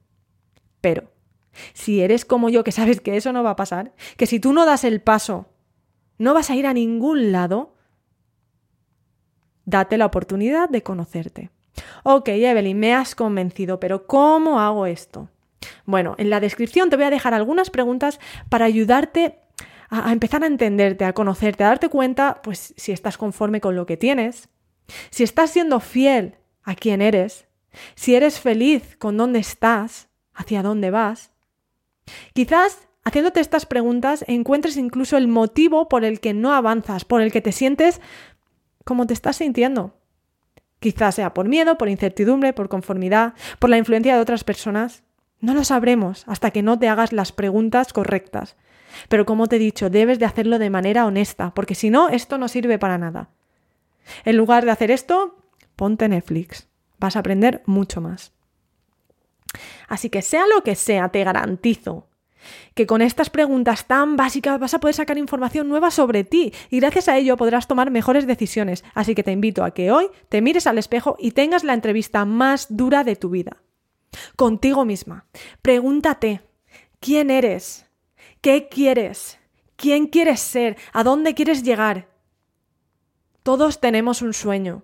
Pero, 0.81 1.11
si 1.73 2.01
eres 2.01 2.25
como 2.25 2.49
yo 2.49 2.63
que 2.63 2.71
sabes 2.71 3.01
que 3.01 3.15
eso 3.17 3.31
no 3.33 3.43
va 3.43 3.51
a 3.51 3.55
pasar, 3.55 3.93
que 4.17 4.25
si 4.25 4.39
tú 4.39 4.53
no 4.53 4.65
das 4.65 4.83
el 4.83 5.01
paso, 5.01 5.47
no 6.21 6.33
vas 6.33 6.49
a 6.49 6.55
ir 6.55 6.67
a 6.67 6.73
ningún 6.73 7.31
lado, 7.31 7.73
date 9.65 9.97
la 9.97 10.05
oportunidad 10.05 10.69
de 10.69 10.83
conocerte. 10.83 11.49
Ok, 12.03 12.29
Evelyn, 12.29 12.79
me 12.79 12.93
has 12.93 13.15
convencido, 13.15 13.79
pero 13.79 14.05
¿cómo 14.05 14.59
hago 14.59 14.85
esto? 14.85 15.29
Bueno, 15.85 16.15
en 16.17 16.29
la 16.29 16.39
descripción 16.39 16.89
te 16.89 16.95
voy 16.95 17.05
a 17.05 17.09
dejar 17.09 17.33
algunas 17.33 17.69
preguntas 17.69 18.19
para 18.49 18.65
ayudarte 18.65 19.39
a, 19.89 20.11
empezar 20.11 20.43
a 20.43 20.47
entenderte, 20.47 21.05
a 21.05 21.13
conocerte, 21.13 21.63
a 21.63 21.69
darte 21.69 21.89
cuenta, 21.89 22.41
pues, 22.43 22.73
si 22.77 22.91
estás 22.91 23.17
conforme 23.17 23.59
con 23.59 23.75
lo 23.75 23.85
que 23.85 23.97
tienes, 23.97 24.47
si 25.09 25.23
estás 25.23 25.49
siendo 25.49 25.79
fiel 25.79 26.35
a 26.63 26.75
quien 26.75 27.01
eres, 27.01 27.47
si 27.95 28.15
eres 28.15 28.39
feliz 28.39 28.95
con 28.97 29.17
dónde 29.17 29.39
estás, 29.39 30.07
hacia 30.33 30.61
dónde 30.61 30.91
vas. 30.91 31.31
Quizás 32.33 32.87
haciéndote 33.03 33.39
estas 33.39 33.65
preguntas 33.65 34.23
encuentres 34.27 34.77
incluso 34.77 35.17
el 35.17 35.27
motivo 35.27 35.89
por 35.89 36.03
el 36.03 36.19
que 36.19 36.33
no 36.33 36.53
avanzas, 36.53 37.05
por 37.05 37.21
el 37.21 37.31
que 37.31 37.41
te 37.41 37.51
sientes 37.51 38.01
como 38.83 39.07
te 39.07 39.13
estás 39.13 39.37
sintiendo. 39.37 39.95
Quizás 40.79 41.15
sea 41.15 41.33
por 41.33 41.47
miedo, 41.47 41.77
por 41.77 41.89
incertidumbre, 41.89 42.53
por 42.53 42.69
conformidad, 42.69 43.35
por 43.59 43.69
la 43.69 43.77
influencia 43.77 44.15
de 44.15 44.21
otras 44.21 44.43
personas. 44.43 45.03
No 45.39 45.53
lo 45.53 45.63
sabremos 45.63 46.23
hasta 46.27 46.51
que 46.51 46.63
no 46.63 46.79
te 46.79 46.89
hagas 46.89 47.13
las 47.13 47.31
preguntas 47.31 47.93
correctas. 47.93 48.55
Pero 49.07 49.25
como 49.25 49.47
te 49.47 49.55
he 49.55 49.59
dicho, 49.59 49.89
debes 49.89 50.19
de 50.19 50.25
hacerlo 50.25 50.59
de 50.59 50.69
manera 50.69 51.05
honesta, 51.05 51.53
porque 51.53 51.75
si 51.75 51.89
no, 51.89 52.09
esto 52.09 52.37
no 52.37 52.47
sirve 52.47 52.79
para 52.79 52.97
nada. 52.97 53.29
En 54.25 54.37
lugar 54.37 54.65
de 54.65 54.71
hacer 54.71 54.91
esto, 54.91 55.37
ponte 55.75 56.09
Netflix. 56.09 56.67
Vas 56.99 57.15
a 57.15 57.19
aprender 57.19 57.61
mucho 57.65 58.01
más. 58.01 58.33
Así 59.87 60.09
que 60.09 60.21
sea 60.21 60.45
lo 60.47 60.63
que 60.63 60.75
sea, 60.75 61.09
te 61.09 61.23
garantizo 61.23 62.07
que 62.73 62.87
con 62.87 63.01
estas 63.01 63.29
preguntas 63.29 63.85
tan 63.85 64.15
básicas 64.15 64.59
vas 64.59 64.73
a 64.73 64.79
poder 64.79 64.95
sacar 64.95 65.17
información 65.17 65.69
nueva 65.69 65.91
sobre 65.91 66.23
ti 66.23 66.53
y 66.69 66.79
gracias 66.79 67.07
a 67.07 67.17
ello 67.17 67.37
podrás 67.37 67.67
tomar 67.67 67.91
mejores 67.91 68.27
decisiones. 68.27 68.83
Así 68.93 69.15
que 69.15 69.23
te 69.23 69.31
invito 69.31 69.63
a 69.63 69.71
que 69.71 69.91
hoy 69.91 70.07
te 70.29 70.41
mires 70.41 70.67
al 70.67 70.77
espejo 70.77 71.15
y 71.19 71.31
tengas 71.31 71.63
la 71.63 71.73
entrevista 71.73 72.25
más 72.25 72.67
dura 72.69 73.03
de 73.03 73.15
tu 73.15 73.29
vida. 73.29 73.57
Contigo 74.35 74.85
misma. 74.85 75.25
Pregúntate, 75.61 76.41
¿quién 76.99 77.31
eres? 77.31 77.85
¿Qué 78.41 78.67
quieres? 78.69 79.39
¿Quién 79.75 80.07
quieres 80.07 80.39
ser? 80.39 80.77
¿A 80.93 81.03
dónde 81.03 81.33
quieres 81.33 81.63
llegar? 81.63 82.09
Todos 83.43 83.79
tenemos 83.79 84.21
un 84.21 84.33
sueño. 84.33 84.83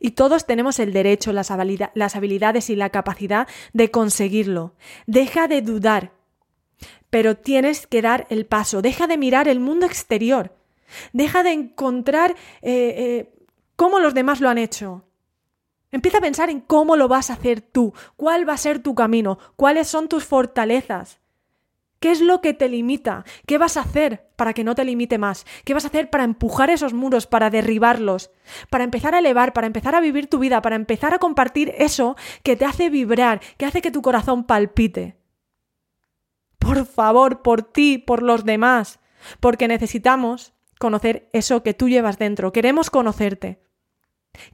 Y 0.00 0.12
todos 0.12 0.46
tenemos 0.46 0.80
el 0.80 0.92
derecho, 0.92 1.32
las, 1.32 1.52
habilidades 1.52 2.70
y 2.70 2.76
la 2.76 2.90
capacidad 2.90 3.46
de 3.72 3.92
conseguirlo. 3.92 4.74
Deja 5.06 5.46
de 5.46 5.62
dudar, 5.62 6.12
pero 7.12 7.36
tienes 7.36 7.86
que 7.86 8.00
dar 8.00 8.26
el 8.30 8.46
paso. 8.46 8.80
Deja 8.80 9.06
de 9.06 9.18
mirar 9.18 9.46
el 9.46 9.60
mundo 9.60 9.84
exterior. 9.84 10.56
Deja 11.12 11.42
de 11.42 11.52
encontrar 11.52 12.30
eh, 12.62 12.94
eh, 12.96 13.34
cómo 13.76 13.98
los 14.00 14.14
demás 14.14 14.40
lo 14.40 14.48
han 14.48 14.56
hecho. 14.56 15.04
Empieza 15.90 16.18
a 16.18 16.22
pensar 16.22 16.48
en 16.48 16.60
cómo 16.60 16.96
lo 16.96 17.08
vas 17.08 17.28
a 17.28 17.34
hacer 17.34 17.60
tú, 17.60 17.92
cuál 18.16 18.48
va 18.48 18.54
a 18.54 18.56
ser 18.56 18.78
tu 18.78 18.94
camino, 18.94 19.38
cuáles 19.56 19.88
son 19.88 20.08
tus 20.08 20.24
fortalezas. 20.24 21.20
¿Qué 22.00 22.12
es 22.12 22.22
lo 22.22 22.40
que 22.40 22.54
te 22.54 22.70
limita? 22.70 23.26
¿Qué 23.46 23.58
vas 23.58 23.76
a 23.76 23.82
hacer 23.82 24.30
para 24.36 24.54
que 24.54 24.64
no 24.64 24.74
te 24.74 24.86
limite 24.86 25.18
más? 25.18 25.44
¿Qué 25.66 25.74
vas 25.74 25.84
a 25.84 25.88
hacer 25.88 26.08
para 26.08 26.24
empujar 26.24 26.70
esos 26.70 26.94
muros, 26.94 27.26
para 27.26 27.50
derribarlos? 27.50 28.30
Para 28.70 28.84
empezar 28.84 29.14
a 29.14 29.18
elevar, 29.18 29.52
para 29.52 29.66
empezar 29.66 29.94
a 29.94 30.00
vivir 30.00 30.28
tu 30.28 30.38
vida, 30.38 30.62
para 30.62 30.76
empezar 30.76 31.12
a 31.12 31.18
compartir 31.18 31.74
eso 31.76 32.16
que 32.42 32.56
te 32.56 32.64
hace 32.64 32.88
vibrar, 32.88 33.42
que 33.58 33.66
hace 33.66 33.82
que 33.82 33.90
tu 33.90 34.00
corazón 34.00 34.44
palpite. 34.44 35.21
Por 36.62 36.86
favor, 36.86 37.42
por 37.42 37.62
ti, 37.62 37.98
por 37.98 38.22
los 38.22 38.44
demás, 38.44 39.00
porque 39.40 39.68
necesitamos 39.68 40.52
conocer 40.78 41.28
eso 41.32 41.62
que 41.62 41.74
tú 41.74 41.88
llevas 41.88 42.18
dentro. 42.18 42.52
Queremos 42.52 42.88
conocerte. 42.88 43.62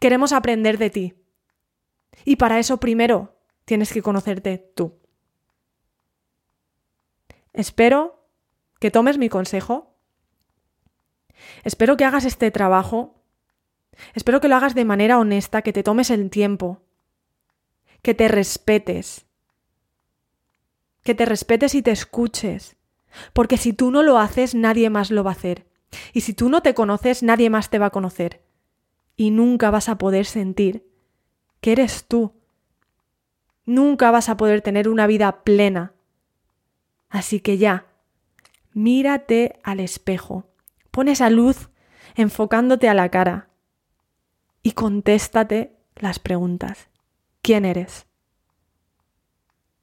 Queremos 0.00 0.32
aprender 0.32 0.78
de 0.78 0.90
ti. 0.90 1.14
Y 2.24 2.36
para 2.36 2.58
eso 2.58 2.78
primero 2.78 3.36
tienes 3.64 3.92
que 3.92 4.02
conocerte 4.02 4.58
tú. 4.74 4.98
Espero 7.52 8.26
que 8.80 8.90
tomes 8.90 9.18
mi 9.18 9.28
consejo. 9.28 9.94
Espero 11.64 11.96
que 11.96 12.04
hagas 12.04 12.24
este 12.24 12.50
trabajo. 12.50 13.22
Espero 14.14 14.40
que 14.40 14.48
lo 14.48 14.56
hagas 14.56 14.74
de 14.74 14.84
manera 14.84 15.18
honesta, 15.18 15.62
que 15.62 15.72
te 15.72 15.82
tomes 15.82 16.10
el 16.10 16.30
tiempo, 16.30 16.82
que 18.02 18.14
te 18.14 18.28
respetes, 18.28 19.27
que 21.08 21.14
te 21.14 21.24
respetes 21.24 21.74
y 21.74 21.80
te 21.80 21.90
escuches. 21.90 22.76
Porque 23.32 23.56
si 23.56 23.72
tú 23.72 23.90
no 23.90 24.02
lo 24.02 24.18
haces, 24.18 24.54
nadie 24.54 24.90
más 24.90 25.10
lo 25.10 25.24
va 25.24 25.30
a 25.30 25.32
hacer. 25.32 25.66
Y 26.12 26.20
si 26.20 26.34
tú 26.34 26.50
no 26.50 26.60
te 26.60 26.74
conoces, 26.74 27.22
nadie 27.22 27.48
más 27.48 27.70
te 27.70 27.78
va 27.78 27.86
a 27.86 27.90
conocer. 27.90 28.42
Y 29.16 29.30
nunca 29.30 29.70
vas 29.70 29.88
a 29.88 29.96
poder 29.96 30.26
sentir 30.26 30.86
que 31.62 31.72
eres 31.72 32.04
tú. 32.06 32.34
Nunca 33.64 34.10
vas 34.10 34.28
a 34.28 34.36
poder 34.36 34.60
tener 34.60 34.86
una 34.86 35.06
vida 35.06 35.42
plena 35.44 35.94
Así 37.10 37.40
que 37.40 37.56
ya, 37.56 37.86
mírate 38.72 39.58
al 39.62 39.80
espejo, 39.80 40.46
pon 40.90 41.08
esa 41.08 41.30
luz 41.30 41.70
enfocándote 42.16 42.88
a 42.88 42.94
la 42.94 43.08
cara 43.08 43.48
y 44.62 44.72
contéstate 44.72 45.76
las 45.96 46.18
preguntas. 46.18 46.88
¿Quién 47.40 47.64
eres? 47.64 48.06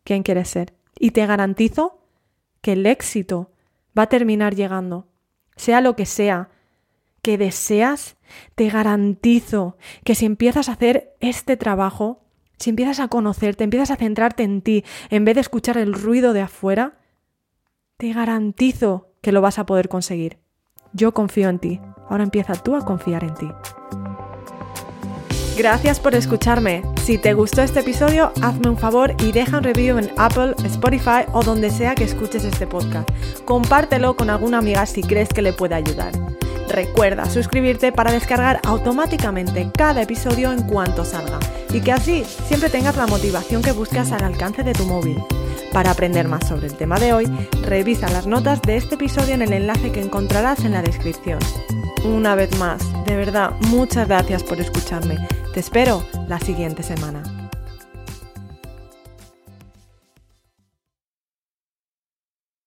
¿Quién 0.04 0.22
quieres 0.22 0.50
ser? 0.50 0.74
Y 1.00 1.12
te 1.12 1.26
garantizo 1.26 2.00
que 2.62 2.74
el 2.74 2.86
éxito 2.86 3.52
va 3.98 4.04
a 4.04 4.10
terminar 4.10 4.56
llegando, 4.56 5.08
sea 5.56 5.82
lo 5.82 5.96
que 5.96 6.06
sea 6.06 6.50
que 7.22 7.40
deseas, 7.40 8.18
te 8.54 8.70
garantizo 8.70 9.78
que 10.04 10.14
si 10.14 10.28
empiezas 10.28 10.70
a 10.70 10.74
hacer 10.74 11.16
este 11.22 11.58
trabajo, 11.58 12.24
si 12.60 12.70
empiezas 12.70 13.00
a 13.00 13.08
conocerte, 13.08 13.64
empiezas 13.64 13.90
a 13.90 13.96
centrarte 13.96 14.44
en 14.44 14.62
ti, 14.62 14.84
en 15.10 15.26
vez 15.26 15.34
de 15.34 15.42
escuchar 15.42 15.78
el 15.78 15.94
ruido 15.94 16.34
de 16.34 16.42
afuera, 16.42 17.00
te 17.98 18.14
garantizo 18.14 19.10
que 19.22 19.32
lo 19.32 19.42
vas 19.42 19.58
a 19.58 19.66
poder 19.66 19.90
conseguir. 19.90 20.38
Yo 20.94 21.16
confío 21.16 21.50
en 21.50 21.58
ti. 21.58 21.82
Ahora 22.10 22.24
empieza 22.24 22.54
tú 22.54 22.76
a 22.76 22.86
confiar 22.86 23.24
en 23.24 23.34
ti. 23.34 23.48
Gracias 25.58 26.02
por 26.02 26.16
escucharme. 26.16 26.82
Si 27.02 27.18
te 27.18 27.34
gustó 27.34 27.62
este 27.62 27.80
episodio, 27.80 28.34
hazme 28.42 28.70
un 28.70 28.78
favor 28.78 29.16
y 29.20 29.32
deja 29.32 29.58
un 29.58 29.64
review 29.64 29.98
en 29.98 30.12
Apple, 30.18 30.54
Spotify 30.66 31.24
o 31.32 31.44
donde 31.44 31.70
sea 31.70 31.96
que 31.96 32.04
escuches 32.04 32.44
este 32.44 32.68
podcast. 32.68 33.10
Compártelo 33.46 34.18
con 34.18 34.30
alguna 34.30 34.58
amiga 34.58 34.86
si 34.86 35.02
crees 35.02 35.30
que 35.30 35.42
le 35.42 35.54
puede 35.54 35.76
ayudar. 35.76 36.12
Recuerda 36.68 37.30
suscribirte 37.30 37.94
para 37.94 38.12
descargar 38.12 38.60
automáticamente 38.66 39.72
cada 39.74 40.02
episodio 40.02 40.52
en 40.52 40.64
cuanto 40.64 41.06
salga 41.06 41.40
y 41.72 41.80
que 41.80 41.94
así 41.94 42.26
siempre 42.48 42.70
tengas 42.70 42.98
la 42.98 43.08
motivación 43.08 43.62
que 43.62 43.72
buscas 43.72 44.12
al 44.12 44.26
alcance 44.26 44.62
de 44.64 44.74
tu 44.74 44.84
móvil. 44.86 45.24
Para 45.72 45.92
aprender 45.92 46.28
más 46.28 46.48
sobre 46.48 46.68
el 46.68 46.76
tema 46.76 47.00
de 47.00 47.14
hoy, 47.14 47.26
revisa 47.62 48.10
las 48.10 48.28
notas 48.28 48.62
de 48.62 48.76
este 48.76 48.96
episodio 48.96 49.36
en 49.36 49.42
el 49.42 49.54
enlace 49.54 49.94
que 49.94 50.02
encontrarás 50.02 50.66
en 50.66 50.74
la 50.74 50.82
descripción. 50.82 51.40
Una 52.06 52.36
vez 52.36 52.56
más, 52.60 52.84
de 53.06 53.16
verdad, 53.16 53.52
muchas 53.70 54.08
gracias 54.08 54.44
por 54.44 54.60
escucharme. 54.60 55.18
Te 55.56 55.60
espero 55.60 56.06
la 56.28 56.40
siguiente 56.40 56.84
semana. 56.84 57.24